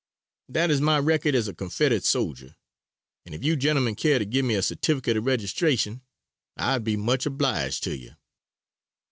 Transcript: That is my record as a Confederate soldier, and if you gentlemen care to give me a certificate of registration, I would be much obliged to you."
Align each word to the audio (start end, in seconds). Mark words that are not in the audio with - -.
That 0.49 0.71
is 0.71 0.81
my 0.81 0.97
record 0.97 1.35
as 1.35 1.47
a 1.47 1.53
Confederate 1.53 2.03
soldier, 2.03 2.55
and 3.23 3.35
if 3.35 3.43
you 3.43 3.55
gentlemen 3.55 3.93
care 3.93 4.17
to 4.17 4.25
give 4.25 4.43
me 4.43 4.55
a 4.55 4.63
certificate 4.63 5.15
of 5.15 5.27
registration, 5.27 6.01
I 6.57 6.73
would 6.77 6.83
be 6.83 6.97
much 6.97 7.27
obliged 7.27 7.83
to 7.83 7.95
you." 7.95 8.15